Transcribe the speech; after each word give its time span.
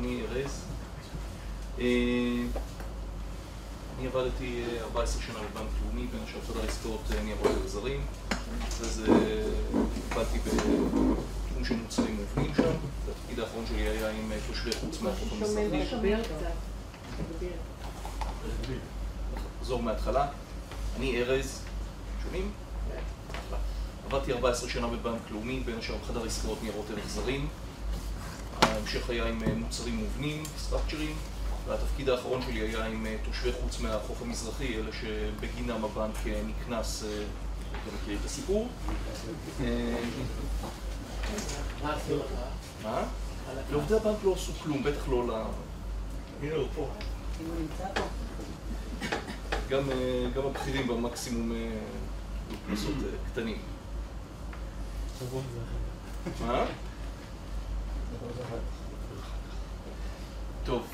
אני 0.00 0.20
ארז. 0.22 0.64
אה, 1.78 1.84
אני 3.98 4.06
עבדתי 4.06 4.64
14 4.80 5.22
שנה 5.22 5.38
בבנק 5.38 5.68
לאומי, 5.84 6.06
בין 6.06 6.20
השאר 6.24 6.40
חדר 6.48 6.68
עסקאות 6.68 7.00
ניירות 7.24 7.52
זרים. 7.66 8.00
אחרי 8.68 8.88
זה 8.88 9.06
עבדתי 10.10 10.38
בתחום 10.38 11.64
של 11.64 11.76
מוצרים 11.76 12.16
מובנים 12.16 12.54
שם. 12.54 12.62
התפקיד 12.62 13.40
האחרון 13.40 13.64
שלי 13.68 13.88
היה 13.88 14.10
עם 14.10 14.32
תושבי 14.46 14.70
חוץ 14.72 15.00
מהחוף 15.00 15.32
המזרחי. 15.32 15.84
נחזור 19.60 19.82
מההתחלה. 19.82 20.28
אני 20.96 21.22
ארז. 21.22 21.60
שומעים? 22.22 22.52
עבדתי 24.06 24.32
14 24.32 24.68
שנה 24.68 24.86
בבנק 24.86 25.20
לאומי, 25.30 25.60
בין 25.60 25.78
השאר 25.78 25.96
חדר 26.08 26.24
עסקאות 26.24 26.62
ניירות 26.62 26.86
ערך 26.90 27.08
זרים. 27.08 27.48
ההמשך 28.80 29.10
היה 29.10 29.26
עם 29.26 29.42
מוצרים 29.56 29.96
מובנים, 29.96 30.42
סטרקצ'רים, 30.58 31.16
והתפקיד 31.66 32.08
האחרון 32.08 32.42
שלי 32.42 32.60
היה 32.60 32.86
עם 32.86 33.06
תושבי 33.24 33.52
חוץ 33.52 33.80
מהחוף 33.80 34.22
המזרחי, 34.22 34.76
אלה 34.76 34.90
שבגינם 34.92 35.84
הבנק 35.84 36.16
נקנס, 36.46 37.04
אתם 37.04 37.96
מכירים 37.96 38.18
את 38.20 38.26
הסיפור? 38.26 38.68
מה 41.82 41.94
עשו 41.94 42.16
לך? 42.16 42.24
מה? 42.82 43.02
לעובדי 43.70 43.94
הבנק 43.94 44.16
לא 44.24 44.34
עשו 44.34 44.52
כלום, 44.62 44.82
בטח 44.82 45.08
לא 45.08 45.28
ל... 45.28 45.30
הנה 46.42 46.54
הוא 46.54 46.68
פה. 46.74 46.88
גם 49.70 50.46
הבכירים 50.46 50.88
במקסימום 50.88 51.52
קנסות 52.68 52.94
קטנים. 53.32 53.58
מה? 56.46 56.64
טוב, 60.64 60.86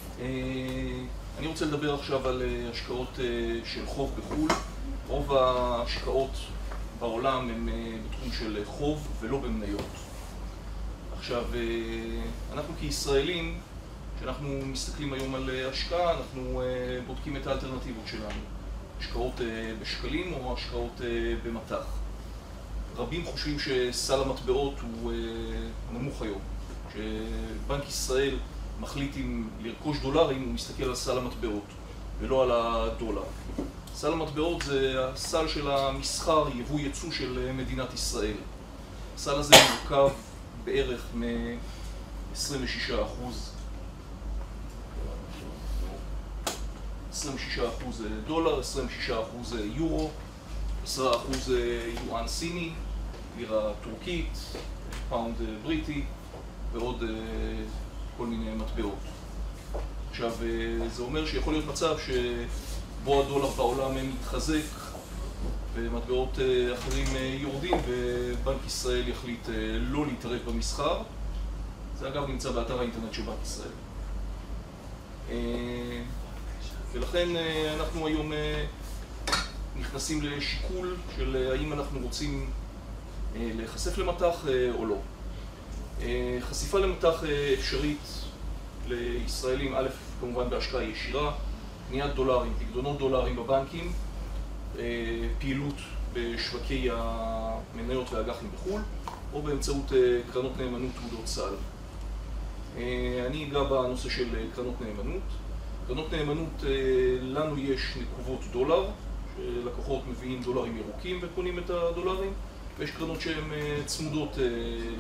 אני 1.39 1.47
רוצה 1.47 1.65
לדבר 1.65 1.95
עכשיו 1.95 2.29
על 2.29 2.43
השקעות 2.73 3.19
של 3.65 3.87
חוב 3.87 4.13
בחו"ל. 4.19 4.49
רוב 5.09 5.33
ההשקעות 5.33 6.31
בעולם 6.99 7.49
הן 7.49 7.69
בתחום 8.09 8.33
של 8.33 8.63
חוב 8.65 9.09
ולא 9.21 9.39
במניות. 9.39 9.87
עכשיו, 11.19 11.45
אנחנו 12.53 12.75
כישראלים, 12.81 13.61
כשאנחנו 14.19 14.49
מסתכלים 14.67 15.13
היום 15.13 15.35
על 15.35 15.51
השקעה, 15.71 16.15
אנחנו 16.19 16.63
בודקים 17.07 17.37
את 17.37 17.47
האלטרנטיבות 17.47 18.07
שלנו. 18.07 18.41
השקעות 19.01 19.41
בשקלים 19.83 20.33
או 20.33 20.55
השקעות 20.55 21.01
במטח. 21.45 21.85
רבים 22.97 23.25
חושבים 23.25 23.59
שסל 23.59 24.23
המטבעות 24.23 24.75
הוא 24.81 25.13
נמוך 25.93 26.23
היום. 26.23 26.41
כשבנק 26.97 27.89
ישראל 27.89 28.37
מחליט 28.81 29.17
אם 29.17 29.49
לרכוש 29.63 29.99
דולרים, 29.99 30.43
הוא 30.43 30.55
מסתכל 30.55 30.85
על 30.85 30.95
סל 30.95 31.19
המטבעות 31.19 31.65
ולא 32.21 32.43
על 32.43 32.51
הדולר. 32.53 33.25
סל 33.95 34.13
המטבעות 34.13 34.63
זה 34.63 35.09
הסל 35.09 35.49
של 35.49 35.71
המסחר, 35.71 36.45
יבוא 36.55 36.81
יצוא 36.81 37.11
של 37.11 37.53
מדינת 37.53 37.95
ישראל. 37.95 38.37
הסל 39.17 39.35
הזה 39.35 39.55
מורכב 39.71 40.15
בערך 40.65 41.07
מ-26 41.15 42.95
אחוז 43.05 43.53
26 47.11 47.59
אחוז 47.59 48.03
דולר, 48.27 48.61
26 48.61 49.11
אחוז 49.11 49.55
יורו, 49.75 50.11
10 50.85 51.17
אחוז 51.17 51.53
יואן 52.07 52.29
סיני, 52.29 52.73
לירה 53.39 53.73
טורקית, 53.85 54.39
פאונד 55.09 55.37
בריטי 55.63 56.05
ועוד 56.73 57.03
כל 58.17 58.27
מיני 58.27 58.55
מטבעות. 58.55 58.99
עכשיו, 60.11 60.33
זה 60.93 61.03
אומר 61.03 61.27
שיכול 61.27 61.53
להיות 61.53 61.67
מצב 61.67 61.97
שבו 61.99 63.23
הדולר 63.23 63.47
בעולם 63.47 63.91
מתחזק 64.13 64.63
ומטבעות 65.75 66.39
אחרים 66.75 67.07
יורדים 67.39 67.77
ובנק 67.87 68.67
ישראל 68.67 69.09
יחליט 69.09 69.49
לא 69.81 70.07
להתערב 70.07 70.41
במסחר. 70.47 71.03
זה 71.99 72.09
אגב 72.09 72.29
נמצא 72.29 72.51
באתר 72.51 72.79
האינטרנט 72.79 73.13
של 73.13 73.23
בנק 73.23 73.39
ישראל. 73.43 73.69
ולכן 76.93 77.29
אנחנו 77.81 78.07
היום 78.07 78.33
נכנסים 79.79 80.23
לשיקול 80.23 80.97
של 81.17 81.51
האם 81.53 81.73
אנחנו 81.73 82.01
רוצים 82.03 82.51
להיחשף 83.35 83.99
למטח 83.99 84.45
או 84.79 84.87
לא. 84.87 84.97
חשיפה 86.41 86.79
למטח 86.79 87.23
אפשרית 87.59 87.99
לישראלים, 88.89 89.75
א', 89.75 89.89
כמובן 90.21 90.51
בהשקעה 90.51 90.83
ישירה, 90.83 91.33
קניית 91.89 92.15
דולרים, 92.15 92.53
פקדונות 92.59 92.99
דולרים 92.99 93.37
בבנקים, 93.37 93.93
פעילות 95.39 95.75
בשווקי 96.13 96.89
המניות 96.93 98.13
והאג"חים 98.13 98.51
בחו"ל, 98.55 98.81
או 99.33 99.43
באמצעות 99.43 99.93
קרנות 100.33 100.53
נאמנות 100.59 100.91
תעודות 101.01 101.27
סל. 101.27 101.55
אני 103.27 103.49
אגע 103.49 103.63
בנושא 103.63 104.11
של 104.11 104.29
קרנות 104.55 104.75
נאמנות. 104.81 105.23
קרנות 105.87 106.13
נאמנות, 106.13 106.65
לנו 107.23 107.59
יש 107.59 107.97
נקובות 108.03 108.41
דולר, 108.53 108.85
שלקוחות 109.37 110.03
מביאים 110.11 110.43
דולרים 110.43 110.77
ירוקים 110.77 111.19
וקונים 111.23 111.59
את 111.59 111.71
הדולרים, 111.71 112.33
ויש 112.79 112.91
קרנות 112.91 113.21
שהן 113.21 113.51
צמודות 113.87 114.39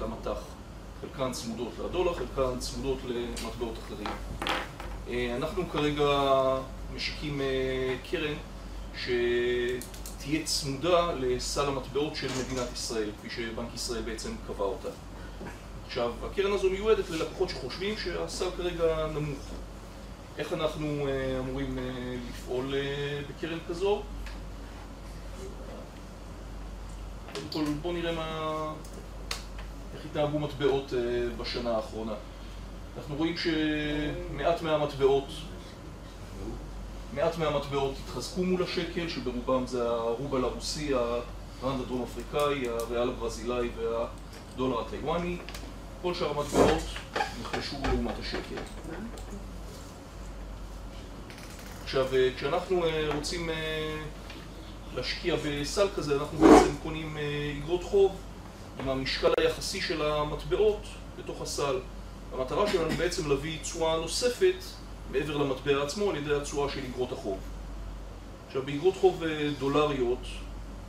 למטח. 0.00 0.55
חלקן 1.00 1.32
צמודות 1.32 1.72
לדולר, 1.84 2.14
חלקן 2.14 2.58
צמודות 2.58 2.98
למטבעות 3.04 3.74
אחרים. 3.78 4.08
אנחנו 5.36 5.68
כרגע 5.70 6.10
משיקים 6.94 7.40
קרן 8.10 8.34
שתהיה 8.96 10.44
צמודה 10.44 11.12
לסל 11.12 11.66
המטבעות 11.66 12.16
של 12.16 12.28
מדינת 12.44 12.72
ישראל, 12.72 13.10
כפי 13.18 13.30
שבנק 13.30 13.74
ישראל 13.74 14.02
בעצם 14.02 14.30
קבע 14.46 14.64
אותה. 14.64 14.88
עכשיו, 15.86 16.12
הקרן 16.24 16.52
הזו 16.52 16.70
מיועדת 16.70 17.10
ללקוחות 17.10 17.48
שחושבים 17.48 17.94
שהסל 17.96 18.50
כרגע 18.56 19.06
נמוך. 19.14 19.38
איך 20.38 20.52
אנחנו 20.52 21.06
אמורים 21.38 21.78
לפעול 22.30 22.74
בקרן 23.28 23.58
כזו? 23.68 24.02
קודם 27.34 27.46
כל, 27.52 27.72
בואו 27.82 27.92
נראה 27.92 28.12
מה... 28.12 28.72
איך 29.96 30.04
התנהגו 30.04 30.38
מטבעות 30.38 30.92
בשנה 31.38 31.76
האחרונה. 31.76 32.12
אנחנו 32.98 33.16
רואים 33.16 33.34
שמעט 33.36 34.62
מהמטבעות, 34.62 35.24
מעט 37.14 37.38
מהמטבעות 37.38 37.94
התחזקו 38.04 38.44
מול 38.44 38.62
השקל, 38.62 39.08
שברובם 39.08 39.66
זה 39.66 39.88
הרובל 39.88 40.44
הרוסי, 40.44 40.94
הרנד 40.94 41.80
הדרום 41.80 42.02
אפריקאי, 42.02 42.68
הריאל 42.68 43.08
הברזילאי 43.08 43.68
והדולר 43.76 44.80
הטיוואני. 44.80 45.36
כל 46.02 46.14
שאר 46.14 46.30
המטבעות 46.30 46.82
נחלשו 47.42 47.76
לעומת 47.82 48.14
השקל. 48.20 48.62
עכשיו, 51.84 52.06
כשאנחנו 52.36 52.84
רוצים 53.14 53.50
להשקיע 54.94 55.36
בסל 55.44 55.88
כזה, 55.96 56.16
אנחנו 56.16 56.38
בעצם 56.38 56.74
קונים 56.82 57.16
אגרות 57.62 57.82
חוב 57.82 58.16
עם 58.80 58.88
המשקל 58.88 59.32
היחסי 59.40 59.80
של 59.80 60.02
המטבעות 60.02 60.82
בתוך 61.18 61.40
הסל. 61.42 61.78
המטרה 62.32 62.72
שלנו 62.72 62.90
בעצם 62.90 63.28
להביא 63.28 63.58
תשואה 63.62 63.96
נוספת 63.96 64.54
מעבר 65.10 65.36
למטבע 65.36 65.82
עצמו 65.82 66.10
על 66.10 66.16
ידי 66.16 66.34
התשואה 66.34 66.70
של 66.70 66.80
אגרות 66.90 67.12
החוב. 67.12 67.38
עכשיו, 68.46 68.62
באגרות 68.62 68.94
חוב 68.96 69.22
דולריות, 69.58 70.26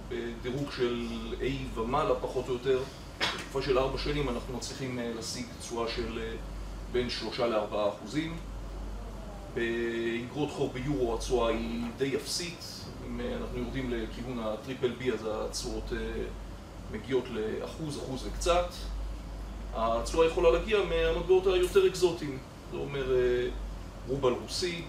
בדירוג 0.09 0.71
של 0.77 1.07
A 1.39 1.79
ומעלה 1.79 2.15
פחות 2.15 2.47
או 2.47 2.53
יותר, 2.53 2.79
בתקופה 3.19 3.61
של 3.61 3.79
ארבע 3.79 3.97
שנים 3.97 4.29
אנחנו 4.29 4.57
מצליחים 4.57 4.99
להשיג 5.15 5.45
תשואה 5.59 5.87
של 5.89 6.19
בין 6.91 7.09
שלושה 7.09 7.47
לארבעה 7.47 7.89
אחוזים. 7.89 8.37
באגרות 9.53 10.51
חוב 10.51 10.73
ביורו 10.73 11.15
התשואה 11.15 11.49
היא 11.49 11.83
די 11.97 12.15
אפסית, 12.15 12.65
אם 13.07 13.21
אנחנו 13.41 13.59
יורדים 13.59 13.91
לכיוון 13.91 14.39
הטריפל 14.39 14.91
בי 14.91 15.11
אז 15.11 15.27
התשואות 15.31 15.93
מגיעות 16.91 17.23
לאחוז, 17.29 17.97
אחוז 17.97 18.27
וקצת. 18.27 18.69
התשואה 19.73 20.27
יכולה 20.27 20.51
להגיע 20.51 20.77
מהמטבעות 20.83 21.47
היותר 21.47 21.87
אקזוטיים, 21.87 22.37
זה 22.71 22.77
אומר 22.77 23.05
רובל 24.07 24.31
רוסי, 24.31 24.83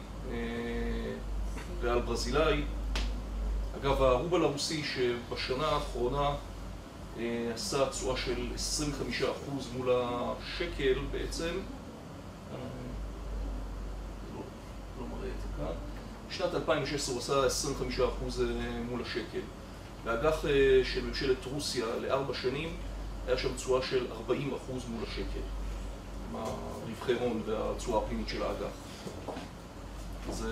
ריאל 1.82 2.00
ברזילאי. 2.00 2.62
אגב, 3.80 4.02
הרובל 4.02 4.44
הרוסי 4.44 4.82
שבשנה 4.84 5.66
האחרונה 5.66 6.34
עשה 7.54 7.90
תשואה 7.90 8.16
של 8.16 8.46
25% 9.22 9.24
מול 9.76 9.88
השקל 9.92 10.98
בעצם, 11.10 11.54
לא 15.00 15.06
מראה 15.06 15.28
את 15.28 15.40
זה 15.42 15.48
כאן, 15.56 15.74
בשנת 16.30 16.54
2016 16.54 17.14
הוא 17.14 17.46
עשה 17.46 17.68
25% 17.98 18.00
מול 18.90 19.02
השקל. 19.02 19.40
באג"ח 20.08 20.44
של 20.84 21.06
ממשלת 21.06 21.44
רוסיה 21.44 21.86
לארבע 22.00 22.34
שנים 22.34 22.76
היה 23.26 23.38
שם 23.38 23.54
תשואה 23.56 23.86
של 23.86 24.06
40% 24.28 24.30
מול 24.88 25.04
השקל, 25.08 25.40
הרבעוני. 26.34 26.78
רווחי 26.88 27.12
הון 27.12 27.42
והתשואה 27.46 28.04
הפנימית 28.04 28.28
של 28.28 28.42
האג"ח. 28.42 28.70
אז 30.28 30.46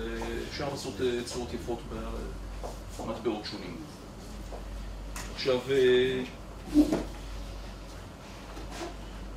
אפשר 0.49 0.69
לעשות 0.69 0.93
תשואות 1.25 1.53
יפות 1.53 1.79
במטבעות 2.99 3.45
שונים. 3.45 3.77
עכשיו, 5.35 5.59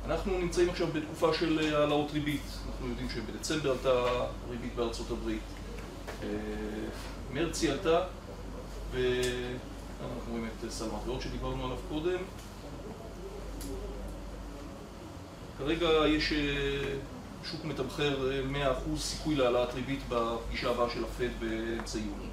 אנחנו 0.05 0.37
נמצאים 0.37 0.69
עכשיו 0.69 0.87
בתקופה 0.87 1.33
של 1.33 1.75
העלאות 1.75 2.11
ריבית. 2.11 2.45
אנחנו 2.67 2.87
יודעים 2.87 3.09
שבדצמבר 3.09 3.71
עלתה 3.71 4.25
ריבית 4.49 4.75
בארצות 4.75 5.11
הברית. 5.11 5.43
מרץ 7.33 7.61
היא 7.61 7.71
עלתה, 7.71 8.03
ואנחנו 10.01 10.31
רואים 10.31 10.47
את 10.47 10.71
סל 10.71 10.85
המטבעות 10.91 11.21
שדיברנו 11.21 11.65
עליו 11.65 11.77
קודם. 11.89 12.19
כרגע 15.57 15.87
יש 16.07 16.33
שוק 17.43 17.65
מתמחר 17.65 18.31
100% 18.95 18.97
סיכוי 18.97 19.35
להעלאת 19.35 19.73
ריבית 19.73 19.99
בפגישה 20.09 20.69
הבאה 20.69 20.89
של 20.89 21.03
הפד 21.03 21.29
באמצע 21.39 21.97
יוני. 21.97 22.29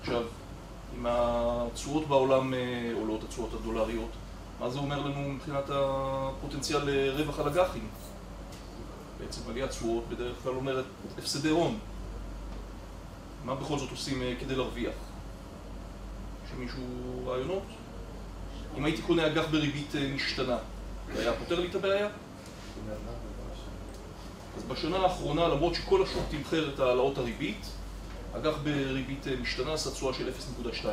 עכשיו, 0.00 0.22
אם 0.96 1.06
התשואות 1.08 2.08
בעולם 2.08 2.54
עולות, 2.94 3.24
התשואות 3.24 3.54
הדולריות, 3.54 4.10
מה 4.60 4.70
זה 4.70 4.78
אומר 4.78 5.00
לנו 5.00 5.28
מבחינת 5.28 5.64
הפוטנציאל 5.68 6.80
לרווח 6.84 7.38
על 7.38 7.48
אג"חים? 7.48 7.88
בעצם 9.18 9.40
עליית 9.50 9.70
תשואות 9.70 10.08
בדרך 10.08 10.36
כלל 10.42 10.54
אומרת 10.54 10.84
הפסדי 11.18 11.48
הון. 11.48 11.78
מה 13.44 13.54
בכל 13.54 13.78
זאת 13.78 13.90
עושים 13.90 14.22
כדי 14.40 14.56
להרוויח? 14.56 14.94
יש 16.52 16.58
למישהו 16.58 17.22
רעיונות? 17.26 17.62
אם 18.78 18.84
הייתי 18.84 19.02
קונה 19.02 19.26
אג"ח 19.26 19.44
בריבית 19.50 19.92
משתנה, 20.14 20.58
זה 21.14 21.20
היה 21.20 21.32
פותר 21.32 21.60
לי 21.60 21.68
את 21.68 21.74
הבעיה? 21.74 22.08
אז 24.56 24.62
בשנה 24.62 24.96
האחרונה, 24.96 25.48
למרות 25.48 25.74
שכל 25.74 26.02
השוק 26.02 26.22
תמחר 26.30 26.74
את 26.74 26.80
העלאות 26.80 27.18
הריבית, 27.18 27.66
אג"ח 28.36 28.54
בריבית 28.62 29.26
משתנה 29.40 29.72
עשה 29.72 29.90
תשואה 29.90 30.14
של 30.14 30.30
0.2%. 30.62 30.86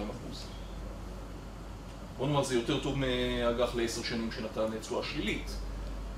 בוא 2.17 2.27
נאמר, 2.27 2.43
זה 2.43 2.55
יותר 2.55 2.79
טוב 2.79 2.97
מאג"ח 2.97 3.75
לעשר 3.75 4.03
שנים 4.03 4.31
שנתן 4.31 4.79
תשואה 4.81 5.05
שלילית, 5.05 5.51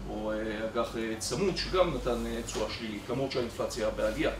או 0.09 0.31
אג"ח 0.73 0.95
צמוד 1.19 1.57
שגם 1.57 1.95
נתן 1.95 2.41
תשואה 2.45 2.71
שלילית, 2.71 3.01
למרות 3.09 3.31
שהאינפלציה 3.31 3.89
בעלייה. 3.89 4.31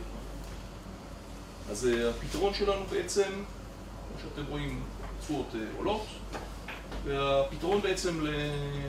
אז 1.69 1.89
הפתרון 2.09 2.53
שלנו 2.53 2.85
בעצם, 2.89 3.29
כמו 3.31 4.21
שאתם 4.21 4.51
רואים, 4.51 4.83
תשואות 5.21 5.47
עולות, 5.77 6.05
והפתרון 7.03 7.81
בעצם 7.81 8.25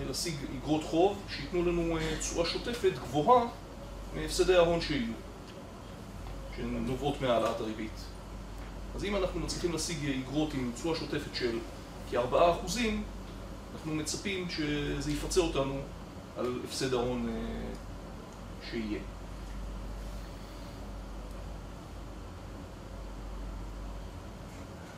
להשיג 0.07 0.35
אגרות 0.59 0.85
חוב 0.85 1.19
שייתנו 1.37 1.63
לנו 1.63 1.99
תשואה 2.21 2.47
שוטפת 2.47 2.93
גבוהה 2.95 3.47
מהפסדי 4.15 4.57
ההון 4.57 4.81
שיהיו, 4.81 5.13
שנובעות 6.57 7.21
מהעלאת 7.21 7.61
הריבית. 7.61 8.05
אז 8.95 9.05
אם 9.05 9.17
אנחנו 9.17 9.41
מצליחים 9.41 9.73
להשיג 9.73 9.97
אגרות 10.07 10.55
עם 10.55 10.73
תשואה 10.75 10.99
שוטפת 10.99 11.35
של 11.35 11.59
כארבעה 12.11 12.53
אחוזים, 12.53 13.03
אנחנו 13.75 13.95
מצפים 13.95 14.51
שזה 14.51 15.13
יפצה 15.13 15.41
אותנו 15.41 15.81
על 16.37 16.61
הפסד 16.65 16.95
ההון 16.95 17.29
שיהיה. 18.71 18.99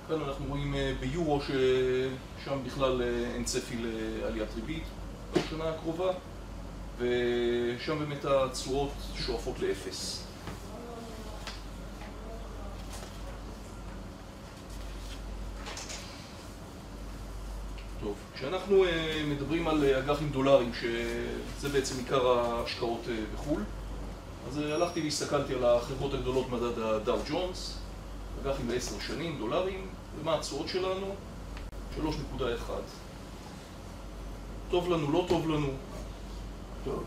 כאן 0.09 0.23
אנחנו 0.23 0.47
רואים 0.49 0.75
ביורו 1.01 1.41
ששם 1.41 2.59
בכלל 2.67 3.03
אין 3.35 3.45
צפי 3.45 3.77
לעליית 3.81 4.49
ריבית 4.55 4.85
בשנה 5.33 5.69
הקרובה 5.69 6.13
ושם 6.99 7.99
באמת 7.99 8.25
התשואות 8.25 8.93
שואפות 9.15 9.61
לאפס. 9.61 10.25
טוב, 18.01 18.15
כשאנחנו 18.35 18.85
מדברים 19.29 19.69
על 19.69 19.85
אג"חים 19.85 20.31
דולריים, 20.31 20.73
שזה 20.75 21.69
בעצם 21.69 21.99
עיקר 21.99 22.29
ההשקעות 22.29 23.03
בחו"ל, 23.35 23.63
אז 24.49 24.59
הלכתי 24.59 25.01
והסתכלתי 25.01 25.55
על 25.55 25.65
החברות 25.65 26.15
הגדולות 26.15 26.51
מדד 26.51 26.79
הדאו 26.79 27.19
ג'ונס, 27.31 27.79
אג"חים 28.43 28.71
לעשר 28.71 29.01
שנים, 29.01 29.39
דולרים, 29.39 29.89
ומה 30.21 30.35
התשואות 30.35 30.69
שלנו? 30.69 31.15
3.1. 32.03 32.03
טוב 34.71 34.91
לנו, 34.91 35.13
לא 35.13 35.25
טוב 35.29 35.49
לנו? 35.49 35.69
טוב. 36.85 37.05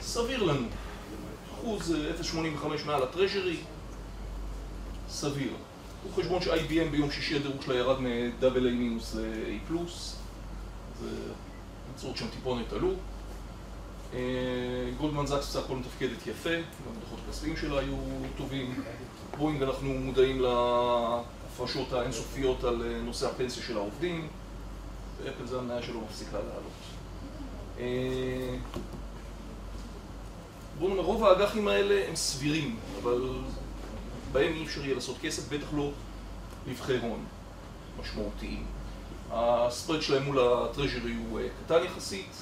סביר 0.00 0.42
לנו. 0.42 0.66
אחוז 1.54 1.94
0.85 2.20 2.36
מעל 2.86 3.02
הטרז'רי, 3.02 3.56
סביר. 5.08 5.52
הוא 6.02 6.12
חשבון 6.16 6.42
ש-IBM 6.42 6.90
ביום 6.90 7.10
שישי 7.10 7.36
הדירוג 7.36 7.62
שלה 7.62 7.74
ירד 7.74 8.00
מ-AA 8.00 8.60
מינוס 8.60 9.14
ל-A 9.14 9.68
פלוס, 9.68 10.16
התשואות 11.94 12.16
שם 12.16 12.26
טיפונת 12.28 12.72
עלו. 12.72 12.90
גולדמן 14.98 15.26
זאקס 15.26 15.48
בסך 15.48 15.64
הכל 15.64 15.76
מתפקדת 15.76 16.26
יפה, 16.26 16.56
גם 16.56 16.92
הדוחות 16.96 17.18
הכספיים 17.28 17.56
שלה 17.56 17.78
היו 17.78 17.96
טובים. 18.36 18.82
בואינג 19.38 19.62
אנחנו 19.62 19.88
מודעים 19.88 20.42
להפרשות 21.60 21.92
האינסופיות 21.92 22.64
על 22.64 22.82
נושא 23.04 23.26
הפנסיה 23.26 23.62
של 23.62 23.76
העובדים, 23.76 24.28
ואפל 25.22 25.46
זה 25.46 25.58
המניה 25.58 25.82
שלו 25.82 26.00
מפסיקה 26.00 26.38
לעלות. 26.38 26.72
בואו 30.78 30.90
נאמר, 30.90 31.02
רוב 31.02 31.24
האג"חים 31.24 31.68
האלה 31.68 32.08
הם 32.08 32.16
סבירים, 32.16 32.76
אבל 33.02 33.28
בהם 34.32 34.52
אי 34.52 34.64
אפשר 34.64 34.84
יהיה 34.84 34.94
לעשות 34.94 35.16
כסף, 35.22 35.52
בטח 35.52 35.66
לא 35.76 35.90
רווחי 36.68 36.98
הון 36.98 37.24
משמעותיים. 38.00 38.66
הספרד 39.30 40.02
שלהם 40.02 40.24
מול 40.24 40.38
הטרז'רי 40.38 41.14
הוא 41.14 41.40
קטן 41.64 41.84
יחסית, 41.84 42.36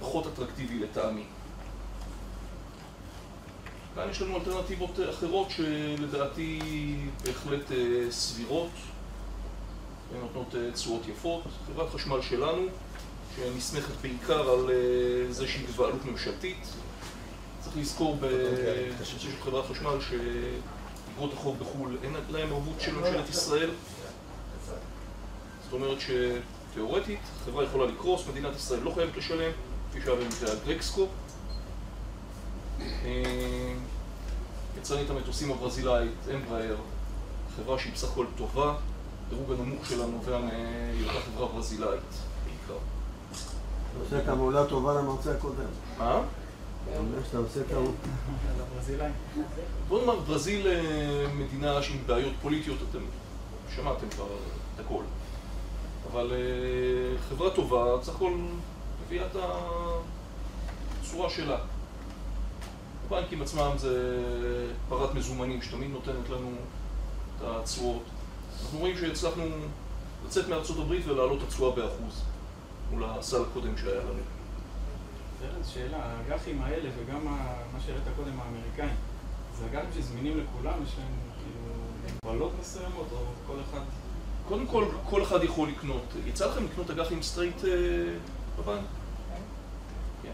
ופחות 0.00 0.26
אטרקטיבי 0.26 0.78
לטעמי. 0.78 1.24
כאן 3.98 4.10
יש 4.10 4.22
לנו 4.22 4.36
אלטרנטיבות 4.36 4.90
אחרות 5.10 5.50
שלדעתי 5.50 6.60
בהחלט 7.24 7.72
סבירות 8.10 8.70
ונותנות 10.12 10.54
תשואות 10.74 11.08
יפות. 11.08 11.42
חברת 11.66 11.90
חשמל 11.90 12.22
שלנו, 12.22 12.62
שנסמכת 13.36 13.94
בעיקר 14.02 14.50
על 14.50 14.70
זה 15.30 15.48
שהיא 15.48 15.68
בבעלות 15.68 16.04
ממשלתית. 16.04 16.66
צריך 17.60 17.76
לזכור 17.76 18.16
בנושא 18.16 19.18
של 19.18 19.28
חברת 19.44 19.66
חשמל 19.66 19.98
שאגרות 20.00 21.32
החוב 21.32 21.58
בחו"ל 21.58 21.98
אין 22.02 22.14
להם 22.30 22.52
ערבות 22.52 22.80
של 22.80 22.94
ממשלת 22.94 23.28
ישראל. 23.28 23.70
זאת 25.64 25.72
אומרת 25.72 25.98
שתיאורטית 26.00 27.20
חברה 27.44 27.64
יכולה 27.64 27.86
לקרוס, 27.86 28.28
מדינת 28.30 28.56
ישראל 28.56 28.80
לא 28.80 28.90
חייבת 28.90 29.16
לשלם, 29.16 29.52
כפי 29.90 30.00
שהיה 30.00 30.16
במקרה 30.16 30.52
הגרקסקו. 30.52 31.06
יצרנית 34.78 35.10
המטוסים 35.10 35.50
הברזילאית, 35.50 36.12
אמבראר, 36.34 36.76
חברה 37.56 37.78
שהיא 37.78 37.92
בסך 37.92 38.12
הכל 38.12 38.26
טובה, 38.36 38.74
דירוג 39.28 39.52
הנמוך 39.52 39.86
שלה 39.86 40.06
נובע 40.06 40.38
מהיותה 40.38 41.20
חברה 41.20 41.48
ברזילאית 41.48 42.00
בעיקר. 42.44 42.80
אתה 43.90 43.98
עושה 44.04 44.18
את 44.18 44.28
המעולה 44.28 44.66
טובה 44.66 44.94
למרצה 44.94 45.32
הקודם. 45.32 45.70
מה? 45.98 46.20
אתה 46.90 46.98
אומר 46.98 47.18
שאתה 47.26 47.38
עושה 47.38 47.60
טעות. 47.68 47.94
בוא 49.88 50.00
נאמר, 50.00 50.20
ברזיל 50.20 50.66
מדינה 51.34 51.82
שהיא 51.82 52.00
בעיות 52.06 52.32
פוליטיות, 52.42 52.78
אתם 52.90 53.02
שמעתם 53.74 54.08
כבר 54.10 54.26
את 54.74 54.80
הכל. 54.80 55.02
אבל 56.12 56.32
חברה 57.28 57.50
טובה, 57.50 57.96
בסך 57.96 58.14
הכל 58.14 58.32
מביאה 59.06 59.26
את 59.26 59.36
הצורה 61.02 61.30
שלה. 61.30 61.58
הבנקים 63.10 63.42
עצמם 63.42 63.70
זה 63.76 64.72
פרת 64.88 65.14
מזומנים 65.14 65.62
שתמיד 65.62 65.90
נותנת 65.90 66.28
לנו 66.30 66.50
את 67.36 67.42
התשואות. 67.42 68.02
אנחנו 68.62 68.78
רואים 68.78 68.96
שהצלחנו 68.98 69.44
לצאת 70.26 70.48
מארצות 70.48 70.78
הברית 70.78 71.06
ולהעלות 71.06 71.38
את 71.38 71.42
התשואה 71.46 71.76
באחוז 71.76 72.22
מול 72.90 73.04
הסל 73.04 73.42
הקודם 73.42 73.76
שהיה 73.76 74.00
לנו. 74.00 74.22
ארז, 75.44 75.68
שאלה, 75.68 75.98
האג"חים 76.02 76.62
האלה 76.62 76.90
וגם 76.98 77.24
מה 77.72 77.80
שהראית 77.86 78.02
קודם, 78.16 78.40
האמריקאים, 78.40 78.96
זה 79.58 79.64
אג"חים 79.66 79.90
שזמינים 79.94 80.38
לכולם? 80.38 80.74
יש 80.84 80.94
להם 80.98 81.14
כאילו 81.38 81.74
מגבלות 82.24 82.52
מסוימות 82.60 83.06
או 83.12 83.24
כל 83.46 83.56
אחד... 83.70 83.80
קודם 84.48 84.66
כל, 84.66 84.84
כל 85.10 85.22
אחד 85.22 85.44
יכול 85.44 85.68
לקנות. 85.68 86.04
יצא 86.26 86.46
לכם 86.46 86.64
לקנות 86.64 86.90
אג"חים 86.90 87.22
straight 87.22 87.62
בבנק? 88.58 88.84
כן. 90.22 90.32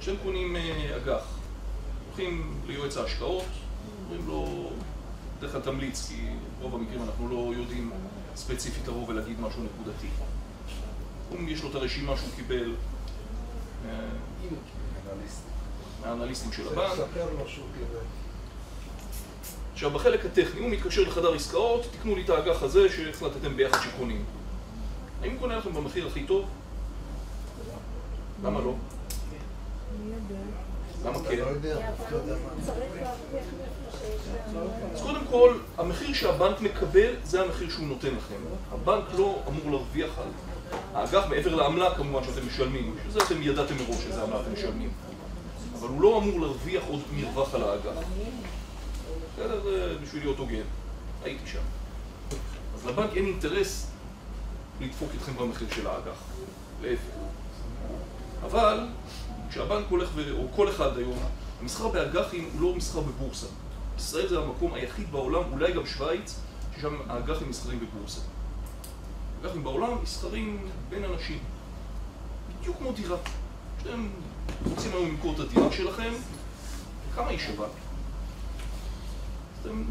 כשהם 0.00 0.16
קונים 0.22 0.56
אג"ח, 0.96 1.43
הולכים 2.16 2.60
ליועץ 2.66 2.96
ההשקעות, 2.96 3.44
אומרים 4.04 4.26
לו, 4.26 4.70
בדרך 5.38 5.52
כלל 5.52 5.60
תמליץ, 5.60 6.08
כי 6.08 6.26
ברוב 6.60 6.74
המקרים 6.74 7.02
אנחנו 7.02 7.28
לא 7.28 7.52
יודעים 7.56 7.90
ספציפית 8.36 8.88
לבוא 8.88 9.08
ולהגיד 9.08 9.40
משהו 9.40 9.62
נקודתי. 9.62 10.06
הוא 11.30 11.48
יש 11.48 11.62
לו 11.62 11.70
את 11.70 11.74
הרשימה 11.74 12.16
שהוא 12.16 12.28
קיבל 12.36 12.74
אה, 13.88 13.90
מהאנליסטים 16.02 16.52
של 16.52 16.68
הבנק. 16.68 16.98
עכשיו, 19.72 19.90
בחלק 19.90 20.24
הטכני, 20.24 20.60
הוא 20.60 20.70
מתקשר 20.70 21.02
לחדר 21.02 21.34
עסקאות, 21.34 21.86
תקנו 21.98 22.14
לי 22.14 22.24
את 22.24 22.30
האג"ח 22.30 22.62
הזה 22.62 22.88
שהחלטתם 22.88 23.56
ביחד 23.56 23.78
שקונים. 23.82 24.24
האם 25.22 25.32
הוא 25.32 25.40
קונה 25.40 25.56
לכם 25.56 25.72
במחיר 25.72 26.06
הכי 26.06 26.24
טוב? 26.24 26.46
למה 28.42 28.60
לא? 28.60 28.74
למה 31.04 31.18
כן? 31.28 31.38
לא 31.38 31.46
יודע 31.46 31.76
מה. 32.10 32.60
אז 34.94 35.02
קודם 35.02 35.24
כל, 35.30 35.58
המחיר 35.78 36.14
שהבנק 36.14 36.60
מקבל 36.60 37.14
זה 37.24 37.42
המחיר 37.42 37.70
שהוא 37.70 37.86
נותן 37.86 38.08
לכם. 38.14 38.34
הבנק 38.72 39.04
לא 39.18 39.42
אמור 39.48 39.70
להרוויח 39.70 40.18
על 40.18 40.28
האג"ח 40.94 41.26
מעבר 41.30 41.54
לעמלה 41.54 41.94
כמובן 41.94 42.24
שאתם 42.24 42.46
משלמים, 42.46 42.96
שזה 43.08 43.18
אתם 43.22 43.42
ידעתם 43.42 43.74
מראש 43.76 43.96
שזה 44.04 44.22
עמלה 44.22 44.40
אתם 44.40 44.52
משלמים. 44.52 44.90
אבל 45.78 45.88
הוא 45.88 46.00
לא 46.00 46.18
אמור 46.18 46.40
להרוויח 46.40 46.82
עוד 46.88 47.00
מרווח 47.14 47.54
על 47.54 47.62
האג"ח. 47.62 48.04
בסדר? 49.32 49.62
זה 49.62 49.94
בשביל 50.02 50.22
להיות 50.22 50.38
הוגן. 50.38 50.64
הייתי 51.24 51.46
שם. 51.46 51.58
אז 52.74 52.86
לבנק 52.86 53.10
אין 53.16 53.26
אינטרס 53.26 53.90
לדפוק 54.80 55.10
אתכם 55.18 55.32
במחיר 55.36 55.68
של 55.74 55.86
האג"ח. 55.86 56.22
להפך. 56.82 57.02
אבל 58.44 58.86
כשהבנק 59.50 59.86
הולך, 59.88 60.08
ו... 60.14 60.32
או 60.38 60.46
כל 60.56 60.68
אחד 60.68 60.98
היום, 60.98 61.18
המסחר 61.60 61.88
באג"חים 61.88 62.50
הוא 62.52 62.62
לא 62.62 62.74
מסחר 62.74 63.00
בבורסה. 63.00 63.46
ישראל 63.96 64.28
זה 64.28 64.38
המקום 64.38 64.74
היחיד 64.74 65.12
בעולם, 65.12 65.42
אולי 65.52 65.72
גם 65.72 65.86
שווייץ, 65.86 66.40
ששם 66.76 66.96
האג"חים 67.08 67.48
מסחרים 67.50 67.80
בבורסה. 67.80 68.20
אג"חים 69.42 69.64
בעולם 69.64 70.02
מסחרים 70.02 70.68
בין 70.88 71.04
אנשים. 71.04 71.38
בדיוק 72.60 72.76
כמו 72.76 72.92
דירה. 72.92 73.16
כשאתם 73.78 74.08
רוצים 74.70 74.92
היום 74.92 75.08
למכור 75.08 75.34
את 75.34 75.40
הדירה 75.40 75.72
שלכם, 75.72 76.12
כמה 77.14 77.28
היא 77.28 77.38
שווה? 77.38 77.66
אתם 79.62 79.84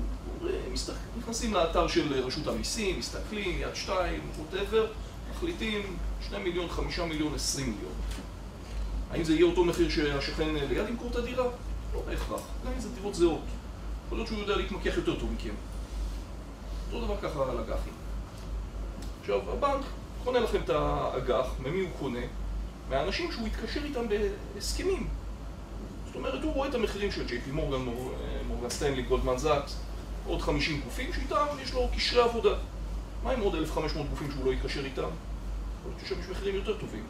מסתכל, 0.71 0.97
נכנסים 1.19 1.53
לאתר 1.53 1.87
של 1.87 2.13
רשות 2.25 2.47
המיסים, 2.47 2.99
מסתכלים, 2.99 3.59
יד 3.59 3.75
שתיים, 3.75 4.21
ווטאבר, 4.37 4.87
מחליטים 5.31 5.97
2 6.21 6.43
מיליון, 6.43 6.69
5 6.69 6.99
מיליון, 6.99 7.35
20 7.35 7.69
מיליון. 7.69 7.93
האם 9.13 9.23
זה 9.23 9.33
יהיה 9.33 9.45
אותו 9.45 9.65
מחיר 9.65 9.89
שהשכן 9.89 10.55
ליד 10.69 10.89
ימכור 10.89 11.09
את 11.11 11.15
הדירה? 11.15 11.45
לא 11.93 12.01
בהכרח. 12.07 12.41
גם 12.65 12.71
אם 12.75 12.79
זה 12.79 12.89
דירות 12.89 13.15
זהות. 13.15 13.41
יכול 14.05 14.17
להיות 14.17 14.27
שהוא 14.27 14.39
יודע 14.39 14.55
להתמקח 14.57 14.93
יותר 14.95 15.19
טוב 15.19 15.31
מכם. 15.33 15.53
אותו 16.91 17.05
דבר 17.05 17.17
ככה 17.21 17.41
על 17.51 17.57
אג"חים. 17.57 17.93
עכשיו, 19.21 19.39
הבנק 19.51 19.85
קונה 20.23 20.39
לכם 20.39 20.57
את 20.65 20.69
האג"ח, 20.69 21.47
ממי 21.59 21.81
הוא 21.81 21.89
קונה? 21.99 22.19
מהאנשים 22.89 23.31
שהוא 23.31 23.47
התקשר 23.47 23.83
איתם 23.83 24.01
בהסכמים. 24.55 25.07
זאת 26.05 26.15
אומרת, 26.15 26.43
הוא 26.43 26.53
רואה 26.53 26.69
את 26.69 26.75
המחירים 26.75 27.11
של 27.11 27.27
ג'יי 27.27 27.41
פי 27.41 27.51
מורגן, 27.51 27.81
מור- 27.85 28.13
מורגן 28.47 28.69
סטנלי, 28.69 29.01
גולדמן 29.01 29.37
זאקס, 29.37 29.75
עוד 30.25 30.41
50 30.41 30.81
גופים 30.81 31.13
שאיתם 31.13 31.45
יש 31.63 31.73
לו 31.73 31.87
קשרי 31.95 32.21
עבודה. 32.21 32.55
מה 33.23 33.31
עם 33.31 33.39
עוד 33.41 33.55
1,500 33.55 34.09
גופים 34.09 34.31
שהוא 34.31 34.45
לא 34.45 34.51
יתקשר 34.53 34.85
איתם? 34.85 35.01
יכול 35.01 35.11
להיות 35.91 35.99
ששם 36.05 36.19
יש 36.19 36.25
מחירים 36.29 36.55
יותר 36.55 36.77
טובים. 36.77 37.03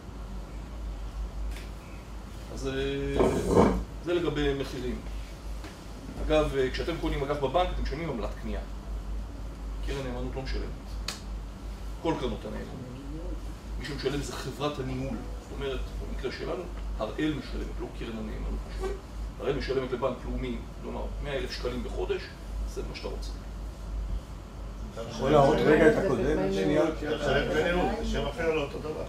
אז 2.53 2.67
אה, 2.67 3.25
זה 4.05 4.13
לגבי 4.13 4.53
מחירים. 4.53 4.99
אגב, 6.25 6.55
אה, 6.57 6.71
כשאתם 6.71 6.93
קונים 7.01 7.23
אג"ח 7.23 7.43
בבנק, 7.43 7.67
אתם 7.73 7.83
משלמים 7.83 8.09
עמלת 8.09 8.29
קנייה. 8.41 8.59
קרן 9.87 10.07
נאמנות 10.07 10.35
לא 10.35 10.41
משלמת. 10.41 10.65
כל 12.01 12.13
קרנות 12.19 12.39
הנאמנות. 12.45 12.93
מי 13.79 13.85
שמשלם 13.85 14.21
זה 14.21 14.33
חברת 14.33 14.79
הניהול. 14.79 15.17
זאת 15.41 15.51
אומרת, 15.51 15.79
במקרה 16.09 16.31
שלנו, 16.31 16.63
הראל 16.97 17.33
משלמת, 17.33 17.79
לא 17.81 17.87
קרן 17.99 18.17
הנאמנות 18.17 18.59
משלמת. 18.69 18.95
הראל 19.39 19.55
משלמת 19.55 19.91
לבנק 19.91 20.17
לאומי, 20.25 20.57
כלומר, 20.81 21.05
100 21.23 21.33
אלף 21.33 21.51
שקלים 21.51 21.83
בחודש, 21.83 22.21
זה 22.73 22.81
מה 22.89 22.95
שאתה 22.95 23.07
רוצה. 23.07 23.31
יכול 25.09 25.31
להראות 25.31 25.57
רגע 25.57 25.87
את 25.87 26.05
הקודם? 26.05 26.53
שנייה. 26.53 26.83
אתה 26.83 27.53
זה 27.53 28.05
שם 28.05 28.25
אחר 28.27 28.55
לא 28.55 28.61
אותו 28.61 28.79
דבר. 28.79 29.05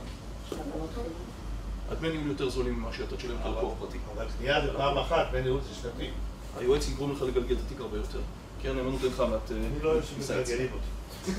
הדמי 1.91 2.09
ניהול 2.09 2.29
יותר 2.29 2.49
זולים 2.49 2.75
ממה 2.75 2.93
שאתה 2.93 3.17
תשלם 3.17 3.37
את 3.41 3.47
הלקוח 3.47 3.73
פרטי. 3.81 3.99
אבל 4.17 4.26
קנייה 4.38 4.67
זה 4.67 4.73
פעם 4.76 4.99
אחת, 4.99 5.26
בניהול 5.33 5.61
זה 5.61 5.75
שנתי. 5.75 6.11
היועץ 6.59 6.88
יגרום 6.88 7.12
לך 7.12 7.23
לגלגל 7.23 7.55
את 7.55 7.61
התיק 7.67 7.81
הרבה 7.81 7.97
יותר. 7.97 8.21
קרן 8.62 8.76
נאמנות 8.76 9.05
אין 9.05 9.12
לך. 9.12 9.21
אה, 9.21 9.26
אני 9.50 9.83
לא 9.83 9.91
אוהב 9.91 10.05
אינסייטס. 10.14 10.49
שמגלגלים 10.49 10.71
אותי. 10.73 11.31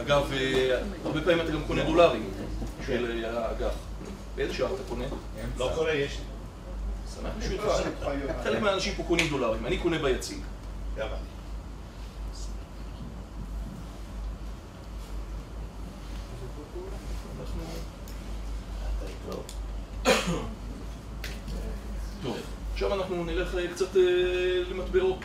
אגב, 0.00 0.32
אה, 0.32 0.82
הרבה 1.04 1.20
פעמים 1.20 1.40
אתה 1.40 1.50
גם 1.50 1.62
קונה 1.66 1.84
דולרים 1.84 2.30
של 2.86 3.24
אה, 3.24 3.46
האג"ח. 3.46 3.74
באיזה 4.36 4.54
שעה 4.54 4.68
אתה 4.74 4.82
קונה? 4.88 5.04
לא 5.58 5.70
קורה, 5.74 5.92
יש 5.92 6.18
לי. 6.18 6.24
שמח 7.14 7.30
בשבילך. 7.38 7.64
חלק 8.44 8.62
מהאנשים 8.62 8.94
פה 8.94 9.02
קונים 9.02 9.28
דולרים, 9.30 9.66
אני 9.66 9.78
קונה 9.78 9.98
ביציג. 9.98 10.38
אני. 10.96 11.16
עכשיו 22.72 22.94
אנחנו 22.94 23.24
נלך 23.24 23.54
אה, 23.54 23.68
קצת 23.74 23.96
אה, 23.96 24.02
למטבעות. 24.70 25.18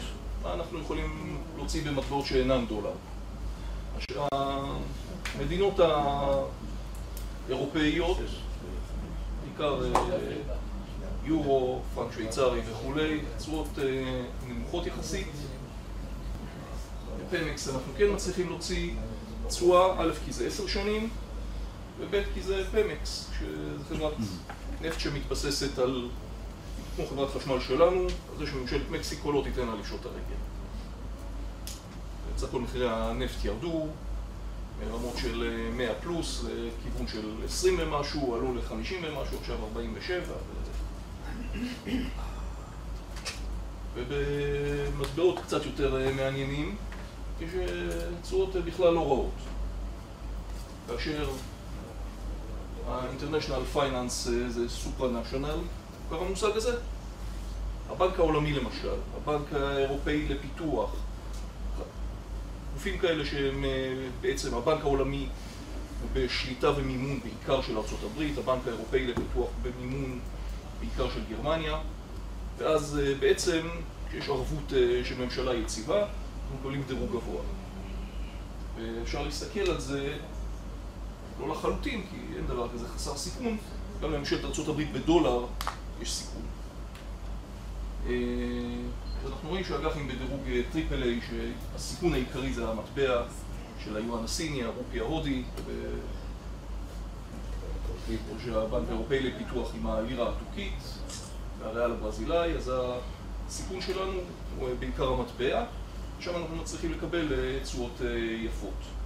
מה 0.43 0.53
אנחנו 0.53 0.79
יכולים 0.79 1.37
להוציא 1.55 1.81
במטבעות 1.83 2.25
שאינן 2.25 2.65
דולר? 2.65 2.91
המדינות 5.35 5.79
האירופאיות, 7.49 8.17
בעיקר 9.43 9.83
אה, 9.95 10.01
יורו, 11.23 11.81
פרנק 11.95 12.11
שוויצרי 12.13 12.61
וכולי, 12.71 13.21
תשואות 13.37 13.67
אה, 13.79 14.23
נמוכות 14.47 14.87
יחסית. 14.87 15.31
בפמקס 17.17 17.69
אנחנו 17.69 17.93
כן 17.97 18.13
מצליחים 18.13 18.49
להוציא 18.49 18.91
תשואה, 19.47 20.01
א' 20.01 20.11
כי 20.25 20.33
זה 20.33 20.47
עשר 20.47 20.67
שנים, 20.67 21.09
וב' 21.99 22.23
כי 22.33 22.41
זה 22.41 22.63
פמקס, 22.71 23.29
שזו 23.39 23.83
חברת 23.89 24.13
נפט 24.81 24.99
שמתבססת 24.99 25.79
על, 25.79 26.09
כמו 26.95 27.05
חברת 27.07 27.29
חשמל 27.29 27.59
שלנו, 27.59 28.01
על 28.01 28.37
זה 28.37 28.47
שממשלת 28.47 28.89
מקסיקו 28.89 29.31
לא 29.31 29.41
תיתן 29.43 29.67
לה 29.67 29.75
לפשוט 29.75 30.05
הרגל. 30.05 30.37
בסך 32.35 32.47
הכל 32.47 32.59
מחירי 32.59 32.89
הנפט 32.89 33.45
ירדו, 33.45 33.87
מרמות 34.79 35.17
של 35.17 35.43
אה, 35.43 35.75
100 35.75 35.93
פלוס, 35.95 36.43
לכיוון 36.43 37.07
של 37.07 37.31
20 37.45 37.75
ומשהו, 37.79 38.35
עלו 38.35 38.55
ל-50 38.55 38.93
ומשהו, 39.03 39.37
עכשיו 39.39 39.57
47. 39.63 40.23
ו... 41.85 41.89
ובמטבעות 43.97 45.39
קצת 45.39 45.65
יותר 45.65 46.01
אה, 46.01 46.13
מעניינים, 46.13 46.75
יש 47.41 47.49
אה, 47.53 47.65
תשואות 48.21 48.55
אה, 48.55 48.61
בכלל 48.61 48.93
לא 48.93 49.05
רעות. 49.05 49.31
כאשר 50.87 51.29
ה-International 52.87 53.75
Finance 53.75 54.29
אה, 54.29 54.49
זה 54.49 54.69
סופרנשיונל, 54.69 55.57
כבר 56.07 56.21
המושג 56.21 56.57
הזה. 56.57 56.77
הבנק 57.89 58.19
העולמי 58.19 58.53
למשל, 58.53 58.95
הבנק 59.17 59.53
האירופאי 59.53 60.27
לפיתוח, 60.27 60.89
גופים 62.73 62.97
כאלה 62.97 63.25
שהם 63.25 63.65
אה, 63.65 63.93
בעצם 64.21 64.55
הבנק 64.55 64.81
העולמי 64.81 65.27
בשליטה 66.13 66.71
ומימון 66.77 67.19
בעיקר 67.19 67.61
של 67.61 67.77
ארה"ב, 67.77 68.39
הבנק 68.39 68.67
האירופאי 68.67 69.07
לפיתוח 69.07 69.49
במימון 69.61 70.19
בעיקר 70.79 71.09
של 71.09 71.21
גרמניה, 71.29 71.77
ואז 72.57 72.99
אה, 73.03 73.13
בעצם 73.19 73.67
כשיש 74.09 74.29
ערבות 74.29 74.73
של 75.03 75.15
ממשלה 75.23 75.53
יציבה, 75.53 75.99
אנחנו 75.99 76.57
מקבלים 76.59 76.83
דירוג 76.87 77.09
גבוה. 77.09 77.41
ואפשר 78.75 79.23
להסתכל 79.23 79.59
על 79.59 79.79
זה 79.79 80.17
לא 81.39 81.49
לחלוטין, 81.49 82.01
כי 82.09 82.37
אין 82.37 82.47
דבר 82.47 82.69
כזה 82.73 82.87
חסר 82.87 83.17
סיכון, 83.17 83.57
גם 84.01 84.11
לממשלת 84.11 84.43
ארה"ב 84.45 84.81
בדולר 84.93 85.45
יש 86.01 86.13
סיכון. 86.13 86.41
אה, 88.07 88.13
אז 89.23 89.31
אנחנו 89.31 89.49
רואים 89.49 89.63
שאג"חים 89.63 90.07
בדירוג 90.07 90.41
אה, 90.47 90.61
triple 90.71 91.03
A, 91.03 91.19
שהסיכון 91.29 92.13
העיקרי 92.13 92.53
זה 92.53 92.69
המטבע 92.69 93.23
של 93.83 93.97
היואן 93.97 94.23
הסיני, 94.23 94.63
הרופי 94.63 94.99
ההודי, 94.99 95.43
או 98.09 98.35
שהבנק 98.45 98.89
האירופאי 98.89 99.19
לפיתוח 99.19 99.71
עם 99.75 99.87
הלירה 99.87 100.29
הטורקית 100.29 100.73
והריאל 101.59 101.91
הברזילאי, 101.91 102.51
אז 102.51 102.71
הסיכון 103.47 103.81
שלנו 103.81 104.19
הוא 104.57 104.69
אה, 104.69 104.75
בעיקר 104.79 105.07
המטבע, 105.07 105.65
שם 106.19 106.35
אנחנו 106.35 106.55
מצליחים 106.55 106.91
לקבל 106.91 107.27
תשואות 107.63 108.01
יפות. 108.45 108.96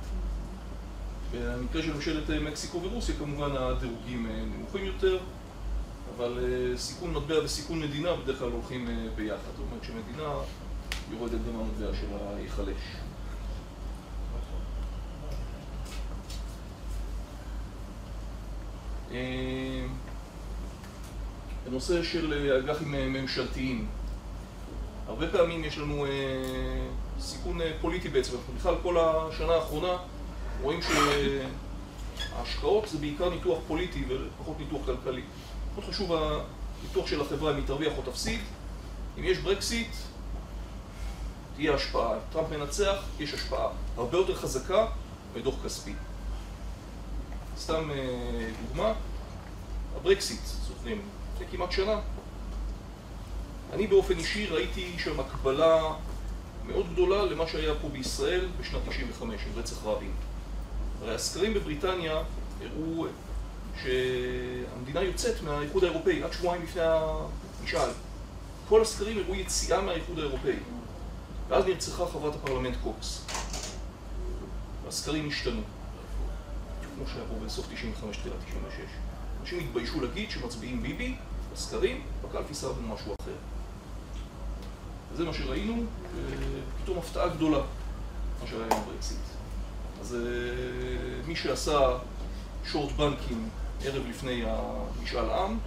במקרה 1.33 1.81
של 1.81 1.93
ממשלת 1.93 2.29
אה, 2.29 2.39
מקסיקו 2.39 2.83
ורוסיה 2.83 3.15
כמובן 3.15 3.51
הדירוגים 3.51 4.27
אה, 4.27 4.45
נמוכים 4.45 4.85
יותר, 4.85 5.19
אבל 6.15 6.39
אה, 6.43 6.77
סיכון 6.77 7.13
מטבע 7.13 7.43
וסיכון 7.43 7.79
מדינה 7.79 8.15
בדרך 8.15 8.39
כלל 8.39 8.51
הולכים 8.51 8.89
ביחד. 9.15 9.51
זאת 9.57 9.65
אומרת 9.71 9.83
שמדינה 9.83 10.33
יורדת 11.11 11.39
גם 11.47 11.59
המטבע 11.59 11.97
שלה 11.97 12.39
ייחלש. 12.39 12.81
בנושא 21.65 22.03
של 22.03 22.51
אג"חים 22.59 22.91
ממשלתיים, 22.91 23.87
הרבה 25.07 25.27
פעמים 25.27 25.63
יש 25.63 25.77
לנו 25.77 26.05
סיכון 27.19 27.59
פוליטי 27.81 28.09
בעצם, 28.09 28.33
בכלל 28.57 28.75
כל 28.83 28.97
השנה 28.99 29.53
האחרונה 29.53 29.97
רואים 30.61 30.79
שההשקעות 32.21 32.87
זה 32.89 32.97
בעיקר 32.97 33.29
ניתוח 33.29 33.59
פוליטי 33.67 34.05
ופחות 34.07 34.59
ניתוח 34.59 34.85
כלכלי. 34.85 35.21
מאוד 35.75 35.85
חשוב 35.89 36.11
הניתוח 36.13 37.07
של 37.07 37.21
החברה 37.21 37.51
אם 37.51 37.55
היא 37.55 37.65
תרוויח 37.65 37.93
או 37.97 38.11
תפסיד, 38.11 38.39
אם 39.17 39.23
יש 39.23 39.37
ברקסיט 39.37 39.91
תהיה 41.55 41.75
השפעה, 41.75 42.13
טראמפ 42.31 42.49
מנצח, 42.49 43.03
יש 43.19 43.33
השפעה 43.33 43.67
הרבה 43.97 44.17
יותר 44.17 44.35
חזקה 44.35 44.87
מדוח 45.35 45.55
כספי. 45.65 45.93
סתם 47.57 47.91
אה, 47.91 48.49
דוגמה, 48.67 48.93
הברקסיט, 49.95 50.41
זוכרים, 50.45 51.01
לפני 51.33 51.47
כמעט 51.51 51.71
שנה. 51.71 51.99
אני 53.73 53.87
באופן 53.87 54.17
אישי 54.17 54.45
ראיתי 54.45 54.95
שם 54.97 55.19
הקבלה 55.19 55.93
מאוד 56.65 56.93
גדולה 56.93 57.25
למה 57.25 57.47
שהיה 57.47 57.73
פה 57.81 57.89
בישראל 57.89 58.47
בשנת 58.59 58.81
95, 58.89 59.41
עם 59.45 59.59
רצח 59.59 59.85
רבין. 59.85 60.11
הרי 61.01 61.15
הסקרים 61.15 61.53
בבריטניה 61.53 62.23
הראו 62.61 63.05
שהמדינה 63.81 65.01
יוצאת 65.01 65.41
מהאיחוד 65.41 65.83
האירופאי 65.83 66.23
עד 66.23 66.33
שבועיים 66.33 66.63
לפני 66.63 66.81
המשאל. 66.81 67.89
כל 68.69 68.81
הסקרים 68.81 69.17
הראו 69.17 69.35
יציאה 69.35 69.81
מהאיחוד 69.81 70.19
האירופאי. 70.19 70.55
ואז 71.47 71.65
נרצחה 71.65 72.05
חברת 72.05 72.35
הפרלמנט 72.35 72.75
קוקס. 72.83 73.25
והסקרים 74.85 75.27
השתנו. 75.27 75.61
כמו 76.95 77.07
שהיה 77.07 77.25
פה 77.29 77.45
בסוף 77.45 77.65
95, 77.73 78.17
תחילת 78.17 78.35
96. 78.45 78.79
אנשים 79.41 79.59
התביישו 79.59 80.01
להגיד 80.01 80.31
שמצביעים 80.31 80.81
ביבי 80.81 81.15
בסקרים, 81.53 82.03
בקלפי 82.23 82.53
שרדנו 82.53 82.87
משהו 82.87 83.15
אחר. 83.21 83.31
וזה 85.13 85.25
מה 85.25 85.33
שראינו, 85.33 85.83
ופתאום 86.79 86.97
הפתעה 86.97 87.27
גדולה, 87.27 87.59
מה 88.41 88.47
שהיה 88.47 88.65
עם 88.65 88.71
הברקסיט. 88.71 89.40
אז 90.01 90.15
אה, 90.15 91.27
מי 91.27 91.35
שעשה 91.35 91.97
שורט 92.65 92.91
בנקים 92.91 93.49
ערב 93.83 94.03
לפני 94.09 94.43
המשאל 94.45 95.29
עם, 95.29 95.57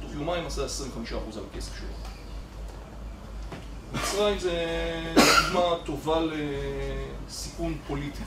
תוך 0.00 0.10
יומיים 0.14 0.46
עשה 0.46 0.66
25% 0.66 1.14
על 1.36 1.44
הכסף 1.52 1.72
שלו. 1.78 1.88
מצרים 3.92 4.38
זה 4.38 4.64
דוגמה 5.14 5.76
טובה 5.84 6.20
לסיכון 6.20 7.78
פוליטי. 7.86 8.22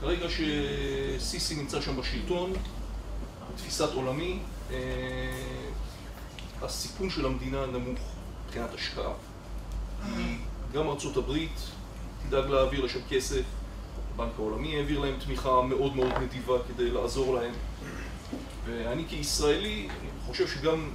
כרגע 0.00 0.26
שסיסי 0.28 1.54
נמצא 1.54 1.80
שם 1.80 1.96
בשלטון, 1.96 2.52
בתפיסת 3.54 3.92
עולמי, 3.94 4.38
אה, 4.70 4.76
הסיכון 6.62 7.10
של 7.10 7.26
המדינה 7.26 7.66
נמוך 7.66 7.98
מבחינת 8.46 8.74
השקעה. 8.74 9.12
גם 10.72 10.88
ארצות 10.88 11.16
הברית 11.16 11.60
תדאג 12.28 12.50
להעביר 12.50 12.84
לשם 12.84 13.00
כסף, 13.08 13.42
הבנק 14.14 14.32
העולמי 14.38 14.76
העביר 14.76 15.00
להם 15.00 15.14
תמיכה 15.24 15.62
מאוד 15.62 15.96
מאוד 15.96 16.12
נדיבה 16.22 16.54
כדי 16.68 16.90
לעזור 16.90 17.34
להם. 17.34 17.52
ואני 18.64 19.04
כישראלי 19.08 19.88
אני 19.90 20.10
חושב 20.26 20.48
שגם 20.48 20.90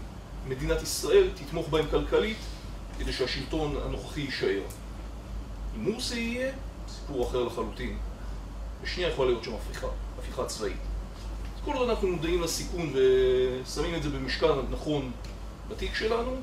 מדינת 0.48 0.82
ישראל 0.82 1.30
תתמוך 1.36 1.70
בהם 1.70 1.86
כלכלית 1.92 2.38
כדי 3.00 3.14
שהשלטון 3.14 3.76
הנוכחי 3.86 4.22
יישאר. 4.22 4.62
אם 5.76 5.84
מורסי 5.84 6.20
יהיה, 6.20 6.52
סיפור 6.88 7.28
אחר 7.28 7.44
לחלוטין. 7.44 7.98
בשנייה 8.84 9.10
יכולה 9.10 9.30
להיות 9.30 9.44
שם 9.44 9.54
הפיכה, 9.54 9.88
הפיכה 10.20 10.46
צבאית. 10.46 10.78
אז 11.56 11.62
כל 11.66 11.74
עוד 11.74 11.90
אנחנו 11.90 12.08
מודעים 12.08 12.42
לסיכון 12.42 12.94
ושמים 12.94 13.96
את 13.96 14.04
זה 14.04 14.10
במשקל 14.10 14.62
נכון 14.72 15.12
בתיק 15.70 15.96
שלנו, 15.96 16.36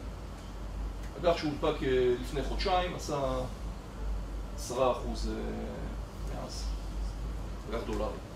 אג"ח 1.20 1.36
שהונפק 1.38 1.82
אה, 1.82 2.14
לפני 2.22 2.42
חודשיים 2.42 2.94
עשה 2.94 3.38
10% 4.68 4.72
מאז. 6.34 6.64
כל 7.66 7.78
כך 7.78 7.86
דולרים. 7.86 8.26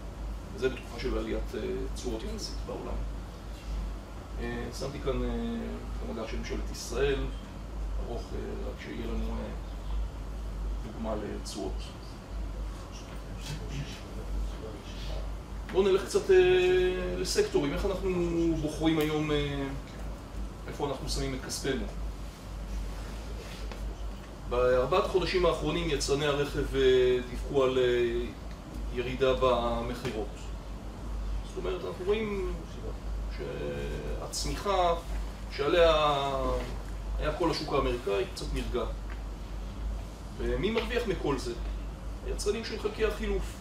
וזה 0.55 0.69
בתקופה 0.69 1.01
של 1.01 1.19
עליית 1.19 1.55
אה, 1.55 1.61
תשואות 1.95 2.23
יחסית 2.23 2.57
בעולם. 2.67 2.95
אה, 4.41 4.65
שמתי 4.79 4.99
כאן 4.99 5.23
אה, 5.23 5.29
את 5.29 6.09
במדע 6.09 6.29
של 6.29 6.39
ממשלת 6.39 6.71
ישראל, 6.73 7.21
ארוך 8.07 8.23
רק 8.67 8.81
שיהיה 8.85 9.07
לנו 9.07 9.35
דוגמה 10.87 11.15
לתשואות. 11.17 11.73
בואו 15.73 15.83
נלך 15.83 16.05
קצת 16.05 16.31
לסקטורים, 17.19 17.73
איך 17.73 17.85
אנחנו 17.85 18.11
בוחרים 18.61 18.99
היום, 18.99 19.31
איפה 20.69 20.89
אנחנו 20.89 21.09
שמים 21.09 21.35
את 21.35 21.45
כספנו. 21.47 21.85
בארבעת 24.51 25.05
החודשים 25.05 25.47
האחרונים 25.47 25.91
יצרני 25.91 26.27
הרכב 26.27 26.65
דיווחו 27.31 27.65
על 27.65 27.79
ירידה 28.95 29.35
במכירות. 29.41 30.27
זאת 31.49 31.57
אומרת, 31.57 31.85
אנחנו 31.85 32.05
רואים 32.05 32.53
שהצמיחה 33.37 34.95
שעליה 35.57 35.93
היה 37.19 37.33
כל 37.33 37.51
השוק 37.51 37.73
האמריקאי 37.73 38.25
קצת 38.35 38.47
נרגע. 38.55 38.85
ומי 40.39 40.71
מרוויח 40.71 41.03
מכל 41.07 41.39
זה? 41.39 41.53
היצרנים 42.27 42.65
של 42.65 42.79
חלקי 42.79 43.05
החילוף. 43.05 43.57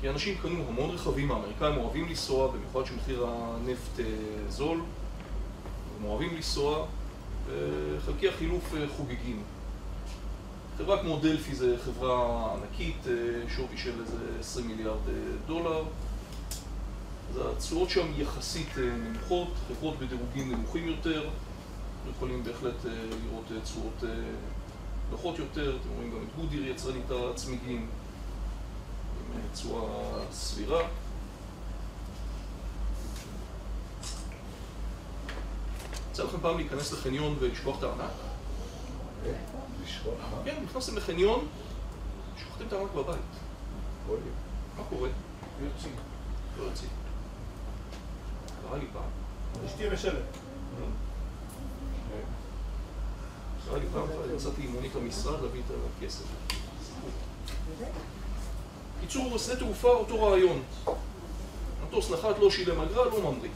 כי 0.00 0.10
אנשים 0.10 0.38
קנו 0.42 0.64
המון 0.68 0.90
רכבים, 0.90 1.32
האמריקאים 1.32 1.76
אוהבים 1.76 2.08
לנסוע, 2.08 2.48
במיוחד 2.48 2.86
שמחיר 2.86 3.26
הנפט 3.28 4.04
זול, 4.48 4.80
הם 5.98 6.04
אוהבים 6.04 6.36
לנסוע, 6.36 6.86
וחלקי 7.46 8.28
החילוף 8.28 8.74
חוגגים. 8.96 9.42
חברה 10.78 11.02
כמו 11.02 11.18
דלפי 11.18 11.54
זה 11.54 11.76
חברה 11.84 12.46
ענקית, 12.54 13.02
שווי 13.48 13.76
של 13.76 14.00
איזה 14.00 14.18
20 14.40 14.68
מיליארד 14.68 14.98
דולר. 15.46 15.84
אז 17.30 17.40
התשואות 17.56 17.90
שם 17.90 18.06
יחסית 18.16 18.68
נמוכות, 18.78 19.48
חברות 19.68 19.98
בדירוגים 19.98 20.52
נמוכים 20.52 20.88
יותר. 20.88 21.28
יכולים 22.16 22.44
בהחלט 22.44 22.74
לראות 22.84 23.44
תשואות 23.64 24.04
נוחות 25.10 25.38
יותר. 25.38 25.76
אתם 25.80 25.88
רואים 25.96 26.10
גם 26.10 26.22
את 26.22 26.36
גודיר 26.36 26.66
יצרנית 26.66 27.10
הצמיגים, 27.10 27.88
עם 29.34 29.40
תשואה 29.52 29.84
סבירה. 30.32 30.80
יצא 36.10 36.24
לכם 36.24 36.38
פעם 36.42 36.56
להיכנס 36.56 36.92
לחניון 36.92 37.36
ולשכוח 37.40 37.78
את 37.78 37.82
הארנק? 37.82 38.31
נכנסתם 40.72 40.96
לחניון, 40.96 41.46
שכחתם 42.38 42.66
את 42.68 42.72
הארנק 42.72 42.90
בבית. 42.92 43.20
מה 44.78 44.84
קורה? 44.88 45.08
יוצאים. 45.62 45.94
לא 46.58 46.62
יוצאים. 46.64 46.90
קרה 48.62 48.78
לי 48.78 48.84
פעם. 48.92 49.02
אשתי 49.66 49.84
משלם. 49.92 50.20
קרה 53.68 53.78
לי 53.78 53.84
פעם, 53.92 54.06
יצאתי 54.36 54.62
עם 54.62 54.72
מונית 54.72 54.94
למשרד 54.94 55.42
להביא 55.42 55.60
את 55.66 55.74
הכסף. 55.98 56.24
קיצור, 59.00 59.38
שדה 59.38 59.56
תעופה, 59.56 59.88
אותו 59.88 60.22
רעיון. 60.22 60.62
מטוס 61.86 62.10
נחת, 62.10 62.38
לא 62.38 62.50
שילם 62.50 62.80
אגרה, 62.80 63.04
לא 63.04 63.20
ממריא. 63.20 63.50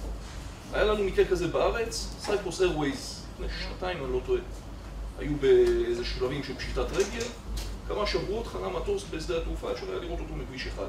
היה 0.73 0.85
לנו 0.85 1.05
מקרה 1.05 1.25
כזה 1.25 1.49
בארץ, 1.49 2.15
סייפרוס 2.21 2.61
איירווייז, 2.61 3.23
לפני 3.35 3.47
שנתיים, 3.61 4.05
אני 4.05 4.13
לא 4.13 4.21
טועה. 4.27 4.41
היו 5.19 5.37
באיזה 5.37 6.05
שלבים 6.05 6.43
של 6.43 6.57
פשיטת 6.57 6.93
רגל, 6.93 7.27
כמה 7.89 8.07
שבועות 8.07 8.47
חנה 8.47 8.69
מטוס 8.69 9.05
בשדה 9.11 9.39
התעופה, 9.39 9.73
אפשר 9.73 9.91
היה 9.91 10.01
לראות 10.01 10.21
אותו 10.21 10.35
מכביש 10.35 10.67
אחד. 10.67 10.89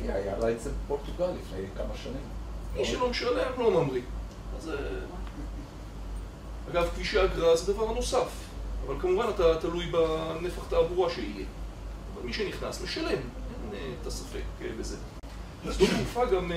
היה 0.00 0.38
לה 0.38 0.50
את 0.50 0.60
זה 0.60 0.70
בפורטוגל 0.84 1.30
לפני 1.30 1.66
כמה 1.76 1.96
שנים. 2.02 2.22
מי 2.76 2.84
שלא 2.84 3.10
משלם 3.10 3.52
לא 3.58 3.70
ממריא. 3.70 4.02
אז... 4.58 4.70
אגב, 6.70 6.88
כבישי 6.94 7.24
אגרה 7.24 7.56
זה 7.56 7.72
דבר 7.72 7.92
נוסף, 7.92 8.28
אבל 8.86 9.00
כמובן 9.00 9.26
אתה 9.34 9.60
תלוי 9.60 9.86
בנפח 9.86 10.64
תעבורה 10.68 11.10
שיהיה. 11.10 11.46
אבל 12.14 12.26
מי 12.26 12.32
שנכנס 12.32 12.82
משלם, 12.82 13.18
אין 13.72 13.94
את 14.02 14.06
הספק 14.06 14.42
בזה. 14.78 14.96
שדות 15.64 15.88
תעופה 15.96 16.24
גם 16.24 16.52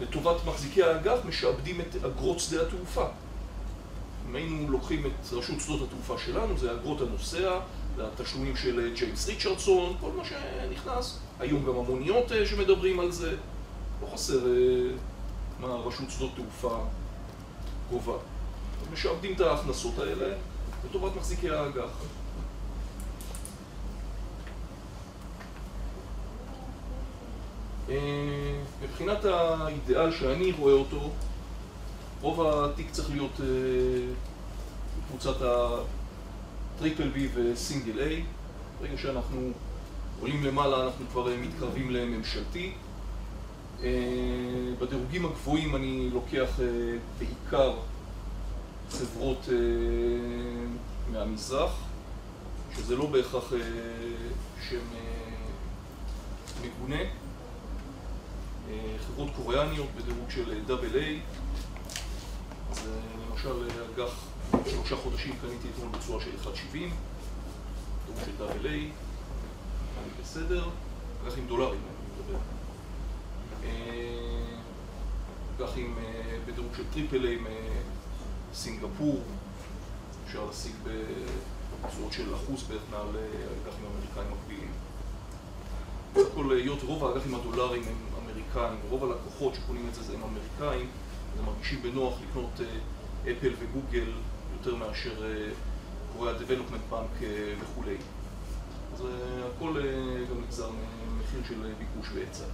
לטובת 0.00 0.44
מחזיקי 0.46 0.82
האגף 0.82 1.18
משעבדים 1.24 1.80
את 1.80 2.04
אגרות 2.04 2.40
שדה 2.40 2.62
התעופה. 2.62 3.06
אם 4.28 4.34
היינו 4.34 4.70
לוקחים 4.70 5.06
את 5.06 5.32
רשות 5.32 5.60
שדות 5.60 5.80
התעופה 5.82 6.18
שלנו, 6.18 6.58
זה 6.58 6.72
אגרות 6.72 7.00
הנוסע, 7.00 7.60
זה 7.96 8.06
התשלומים 8.06 8.56
של 8.56 8.94
ג'יימס 8.94 9.28
ריצ'רדסון, 9.28 9.96
כל 10.00 10.10
מה 10.16 10.22
שנכנס. 10.24 11.18
היום 11.40 11.64
גם 11.64 11.76
המוניות 11.78 12.32
שמדברים 12.44 13.00
על 13.00 13.12
זה. 13.12 13.36
לא 14.02 14.06
חסר 14.14 14.40
מה 15.60 15.68
רשות 15.68 16.10
שדות 16.10 16.30
תעופה 16.36 16.78
גובה. 17.90 18.18
משעבדים 18.92 19.32
את 19.32 19.40
ההכנסות 19.40 19.98
האלה 19.98 20.34
לטובת 20.84 21.16
מחזיקי 21.16 21.50
האג"ח. 21.50 22.04
אה, 27.88 28.58
מבחינת 28.82 29.24
האידיאל 29.24 30.12
שאני 30.12 30.52
רואה 30.52 30.72
אותו, 30.72 31.10
רוב 32.22 32.40
התיק 32.40 32.90
צריך 32.90 33.10
להיות 33.10 33.40
אה, 33.40 33.46
בקבוצת 34.98 35.36
הטריפל 36.76 37.08
בי 37.08 37.28
וסינגל 37.34 38.00
איי. 38.00 38.24
ברגע 38.80 38.96
שאנחנו 38.96 39.50
עולים 40.20 40.44
למעלה 40.44 40.84
אנחנו 40.84 41.04
כבר 41.12 41.28
מתקרבים 41.42 41.90
לממשלתי. 41.90 42.72
בדירוגים 44.78 45.26
הגבוהים 45.26 45.76
אני 45.76 46.10
לוקח 46.12 46.60
בעיקר 47.18 47.74
חברות 48.90 49.48
מהמזרח, 51.12 51.72
שזה 52.76 52.96
לא 52.96 53.06
בהכרח 53.06 53.52
שם 54.68 54.80
מגונה. 56.62 57.02
חברות 59.06 59.30
קוריאניות 59.36 59.88
בדירוג 59.96 60.30
של 60.30 60.52
איי. 60.94 61.20
אז 62.70 62.88
למשל 63.30 63.68
אג"ח 63.94 64.26
שלושה 64.70 64.96
חודשים 64.96 65.34
קניתי 65.42 65.68
אתמול 65.74 65.88
בצורה 65.98 66.20
של 66.20 66.30
1.70, 66.44 66.72
דירוג 66.72 68.20
של 68.24 68.66
איי, 68.66 68.90
אני 69.98 70.10
בסדר, 70.22 70.68
אג"חים 71.24 71.46
דולרים 71.46 71.80
אני 71.80 72.08
מדבר. 72.14 72.38
אג"חים 75.56 75.98
בדירוג 76.46 76.74
של 76.76 76.84
triple 76.92 77.26
A 77.26 77.38
מסינגפור, 78.52 79.22
אפשר 80.26 80.44
להשיג 80.44 80.74
בצורות 80.84 82.12
של 82.12 82.34
אחוז 82.34 82.62
בערך 82.62 82.82
מעל 82.90 83.08
אג"חים 83.08 83.84
אמריקאים 83.94 84.38
מקבילים. 84.38 84.70
בסך 86.14 86.32
הכל, 86.32 86.52
היות 86.52 86.82
רוב 86.82 87.04
האג"חים 87.04 87.34
הדולרים 87.34 87.82
הם 87.82 87.96
אמריקאים, 88.24 88.78
רוב 88.90 89.04
הלקוחות 89.04 89.54
שקונים 89.54 89.88
את 89.88 89.94
זה 89.94 90.14
הם 90.14 90.20
אמריקאים, 90.22 90.88
מרגישים 91.44 91.82
בנוח 91.82 92.14
לקנות 92.28 92.60
אפל 93.22 93.52
וגוגל 93.58 94.12
יותר 94.58 94.74
מאשר 94.74 95.22
Korea 96.16 96.38
Development 96.38 96.80
Bank 96.90 97.30
וכולי. 97.60 97.96
אז 98.94 99.04
הכל 99.56 99.82
גם 100.30 100.42
נגזר 100.42 100.70
ממחיר 100.70 101.40
של 101.48 101.72
ביקוש 101.78 102.12
והיצע. 102.14 102.44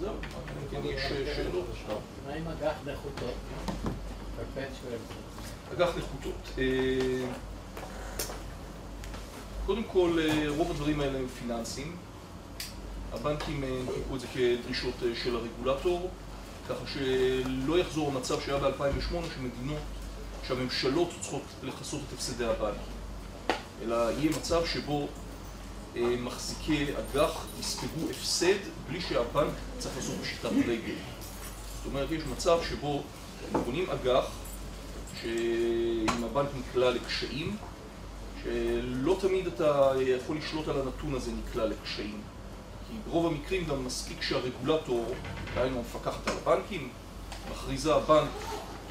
זהו, 0.00 0.14
כן 0.70 0.80
יש 0.84 1.02
שאלות. 1.36 1.66
מה 2.26 2.32
עם 2.32 2.48
אג"ח 2.48 2.74
נחותות? 2.86 3.34
אג"ח 5.72 5.88
נחותות. 5.98 6.48
קודם 9.66 9.84
כל, 9.84 10.18
רוב 10.48 10.70
הדברים 10.70 11.00
האלה 11.00 11.18
הם 11.18 11.28
פיננסיים. 11.28 11.96
הבנקים 13.12 13.64
הנפיקו 13.64 14.16
את 14.16 14.20
זה 14.20 14.26
כדרישות 14.26 14.94
של 15.24 15.36
הרגולטור, 15.36 16.10
ככה 16.68 16.84
שלא 16.86 17.78
יחזור 17.78 18.08
המצב 18.08 18.40
שהיה 18.40 18.58
ב-2008 18.58 19.14
שמדינות, 19.34 19.82
שהממשלות 20.48 21.08
צריכות 21.20 21.42
לכסות 21.62 22.00
את 22.08 22.12
הפסדי 22.12 22.44
הבנקים, 22.44 22.92
אלא 23.82 24.10
יהיה 24.10 24.30
מצב 24.30 24.66
שבו 24.66 25.08
מחזיקי 25.96 26.86
אג"ח 26.96 27.46
יספגו 27.60 28.10
הפסד 28.10 28.58
בלי 28.88 29.00
שהבנק 29.00 29.52
צריך 29.78 29.96
לעשות 29.96 30.14
פשיטת 30.22 30.50
רגל. 30.66 30.94
זאת 31.76 31.86
אומרת, 31.86 32.10
יש 32.10 32.22
מצב 32.32 32.58
שבו 32.68 33.02
קונים 33.64 33.90
אג"ח 33.90 34.24
שאם 35.22 36.24
הבנק 36.24 36.48
נקלע 36.58 36.90
לקשיים, 36.90 37.56
שלא 38.44 39.16
תמיד 39.20 39.46
אתה 39.46 39.92
יכול 40.16 40.36
לשלוט 40.36 40.68
על 40.68 40.80
הנתון 40.80 41.14
הזה 41.14 41.30
נקלע 41.32 41.66
לקשיים. 41.66 42.20
כי 42.88 42.94
ברוב 43.06 43.26
המקרים 43.26 43.64
גם 43.64 43.84
מספיק 43.84 44.22
שהרגולטור, 44.22 45.14
דהיינו 45.54 45.78
המפקחת 45.78 46.28
על 46.28 46.34
הבנקים, 46.42 46.88
מכריזה 47.50 47.98
בנק 47.98 48.30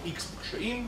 X 0.05 0.21
בקשיים, 0.37 0.87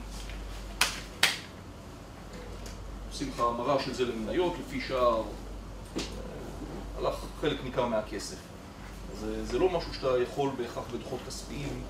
עושים 3.12 3.30
לך 3.30 3.40
המרה 3.40 3.84
של 3.84 3.94
זה 3.94 4.06
למניות, 4.06 4.54
לפי 4.60 4.82
שער 4.82 5.24
הלך 6.98 7.16
חלק 7.42 7.64
ניכר 7.64 7.86
מהכסף. 7.86 8.38
אז 9.14 9.26
זה 9.44 9.60
לא 9.60 9.70
משהו 9.70 9.94
שאתה 9.94 10.22
יכול 10.24 10.50
בהכרח 10.58 10.84
בדוחות 10.94 11.20
כספיים 11.28 11.84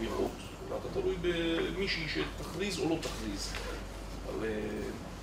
לראות, 0.00 0.30
אלא 0.68 0.76
אתה 0.76 1.00
תלוי 1.00 1.16
במישהי 1.22 2.06
שתכריז 2.08 2.78
או 2.78 2.88
לא 2.88 2.96
תכריז 3.00 3.52
על 4.28 4.34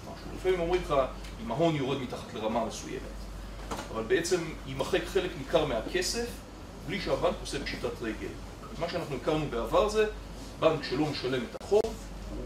משהו. 0.04 0.28
לפעמים 0.36 0.60
אומרים 0.60 0.82
לך, 0.82 0.94
אם 1.46 1.52
ההון 1.52 1.76
יורד 1.76 2.02
מתחת 2.02 2.34
לרמה 2.34 2.66
מסוימת, 2.66 3.02
אבל 3.94 4.04
בעצם 4.04 4.40
יימחק 4.68 5.02
חלק 5.06 5.32
ניכר 5.38 5.66
מהכסף 5.66 6.28
בלי 6.88 7.02
שהבנק 7.02 7.36
עושה 7.42 7.64
פשיטת 7.64 8.02
רגל. 8.02 8.28
מה 8.80 8.90
שאנחנו 8.90 9.16
הכרנו 9.16 9.46
בעבר 9.50 9.90
זה, 9.90 10.06
בנק 10.60 10.84
שלא 10.84 11.06
משלם 11.06 11.44
את 11.44 11.62
החוב, 11.62 11.82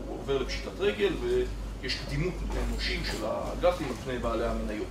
הוא 0.07 0.19
עובר 0.19 0.37
לפשיטת 0.37 0.79
רגל 0.79 1.13
ויש 1.21 1.95
קדימות 1.95 2.33
לנושים 2.55 3.01
של 3.05 3.25
האג"חים 3.25 3.87
לפני 3.91 4.19
בעלי 4.19 4.45
המניות. 4.45 4.87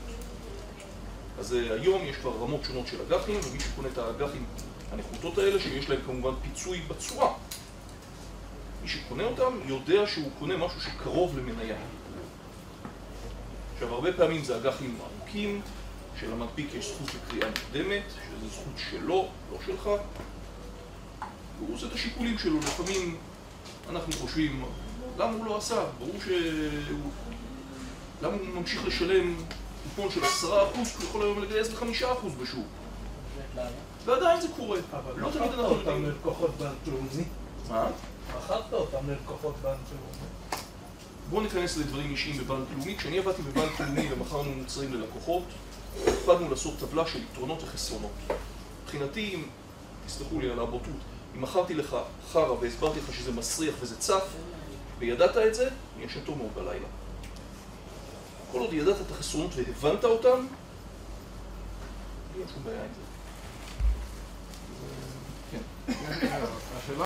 אז 1.39 1.53
היום 1.53 2.03
יש 2.05 2.17
כבר 2.17 2.31
רמות 2.31 2.65
שונות 2.65 2.87
של 2.87 2.97
אג"חים, 3.03 3.41
ומי 3.45 3.61
שקונה 3.61 3.89
את 3.89 3.99
האג"חים 3.99 4.45
הנחותות 4.93 5.39
האלה, 5.39 5.61
שיש 5.61 5.91
להם 5.91 6.01
כמובן 6.07 6.33
פיצוי 6.43 6.81
בצורה. 6.89 7.33
מי 8.83 8.89
שקונה 8.89 9.25
אותם 9.25 9.59
יודע 9.67 10.07
שהוא 10.07 10.31
קונה 10.39 10.57
משהו 10.57 10.81
שקרוב 10.81 11.39
למניה. 11.39 11.77
עכשיו, 13.75 13.95
הרבה 13.95 14.13
פעמים 14.13 14.45
זה 14.45 14.57
אג"חים 14.57 14.99
ארוכים, 15.01 15.61
שלמנפיק 16.21 16.75
יש 16.75 16.93
זכות 16.93 17.09
לקריאה 17.15 17.49
מוקדמת, 17.49 18.03
שזו 18.09 18.49
זכות 18.49 18.75
שלו, 18.91 19.29
לא 19.53 19.59
שלך, 19.67 19.89
והוא 21.59 21.75
עושה 21.75 21.87
את 21.87 21.93
השיקולים 21.93 22.39
שלו. 22.39 22.59
לפעמים 22.59 23.17
אנחנו 23.89 24.13
חושבים, 24.13 24.65
למה 25.19 25.33
הוא 25.33 25.47
לא 25.47 25.57
עשה? 25.57 25.85
ברור 25.99 26.17
שהוא... 26.25 27.11
למה 28.23 28.37
הוא 28.37 28.61
ממשיך 28.61 28.87
לשלם 28.87 29.37
קופון 29.83 30.11
של 30.11 30.25
עשרה 30.25 30.71
אחוז, 30.71 30.97
הוא 30.97 31.05
יכול 31.05 31.23
היום 31.23 31.43
לגייס 31.43 31.73
לחמישה 31.73 32.13
אחוז 32.13 32.33
בשוק. 32.35 32.67
ועדיין 34.05 34.41
זה 34.41 34.49
קורה. 34.57 34.79
אבל 34.93 35.21
מכרת 35.21 35.59
אותם 35.59 36.05
ללקוחות 36.05 36.51
בנק 36.59 36.73
לאומי. 36.87 37.25
מה? 37.69 37.87
מכרת 38.37 38.73
אותם 38.73 39.11
ללקוחות 39.11 39.55
בנק 39.63 39.79
לאומי. 39.93 40.63
בואו 41.31 41.43
ניכנס 41.43 41.77
לדברים 41.77 42.11
אישיים 42.11 42.39
בבנק 42.39 42.67
לאומי. 42.77 42.97
כשאני 42.97 43.19
עבדתי 43.19 43.43
בבנק 43.43 43.81
לאומי 43.81 44.13
ומכרנו 44.13 44.53
מוצרים 44.53 44.95
ללקוחות, 44.95 45.43
הקפדנו 46.07 46.51
לעשות 46.51 46.75
טבלה 46.79 47.07
של 47.07 47.23
יתרונות 47.23 47.63
וחסרונות. 47.63 48.11
מבחינתי, 48.85 49.35
אם, 49.35 49.43
תסלחו 50.07 50.41
לי 50.41 50.51
על 50.51 50.61
הבוטות, 50.61 50.93
אם 51.37 51.43
מכרתי 51.43 51.75
לך 51.75 51.97
חרא 52.33 52.53
והסברתי 52.61 52.99
לך 52.99 53.15
שזה 53.15 53.33
מסריח 53.33 53.75
וזה 53.81 53.99
צף, 53.99 54.25
וידעת 54.99 55.37
את 55.37 55.55
זה, 55.55 55.69
אני 55.97 56.05
ישן 56.05 56.21
טוב 56.21 56.39
מאוד 56.39 56.51
בלילה. 56.55 56.87
כל 58.53 58.59
עוד 58.59 58.73
ידעת 58.73 58.97
את 59.07 59.11
החסרונות 59.11 59.51
והבנת 59.57 60.05
אותם, 60.05 60.47
אין 62.39 62.49
שום 62.55 62.65
בעיה 62.65 62.83
עם 62.83 62.89
זה. 62.95 63.03
כן. 65.51 65.93
השאלה 66.77 67.01